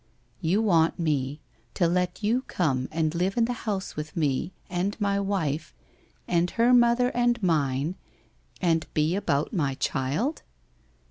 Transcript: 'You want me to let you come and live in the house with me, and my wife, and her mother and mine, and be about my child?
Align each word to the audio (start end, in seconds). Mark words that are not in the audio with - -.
'You 0.51 0.63
want 0.63 0.97
me 0.97 1.41
to 1.75 1.87
let 1.87 2.23
you 2.23 2.41
come 2.47 2.87
and 2.91 3.13
live 3.13 3.37
in 3.37 3.45
the 3.45 3.53
house 3.69 3.95
with 3.95 4.17
me, 4.17 4.51
and 4.67 4.99
my 4.99 5.19
wife, 5.19 5.75
and 6.27 6.49
her 6.49 6.73
mother 6.73 7.09
and 7.09 7.37
mine, 7.43 7.97
and 8.59 8.87
be 8.95 9.13
about 9.13 9.53
my 9.53 9.75
child? 9.75 10.41